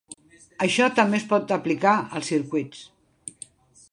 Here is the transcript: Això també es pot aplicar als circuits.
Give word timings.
Això 0.65 0.87
també 0.99 1.19
es 1.19 1.27
pot 1.33 1.53
aplicar 1.59 1.93
als 2.21 2.33
circuits. 2.33 2.83